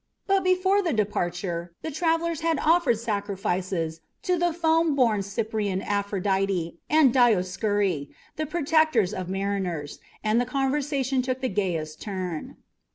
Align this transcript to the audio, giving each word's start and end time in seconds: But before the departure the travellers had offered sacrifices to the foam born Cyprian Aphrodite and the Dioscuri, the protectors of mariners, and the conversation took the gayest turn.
But 0.25 0.43
before 0.43 0.81
the 0.81 0.93
departure 0.93 1.73
the 1.83 1.91
travellers 1.91 2.41
had 2.41 2.57
offered 2.57 2.97
sacrifices 2.97 4.01
to 4.23 4.35
the 4.35 4.51
foam 4.51 4.95
born 4.95 5.21
Cyprian 5.21 5.79
Aphrodite 5.83 6.79
and 6.89 7.13
the 7.13 7.19
Dioscuri, 7.19 8.09
the 8.35 8.47
protectors 8.47 9.13
of 9.13 9.29
mariners, 9.29 9.99
and 10.23 10.41
the 10.41 10.45
conversation 10.49 11.21
took 11.21 11.41
the 11.41 11.49
gayest 11.49 12.01
turn. 12.01 12.57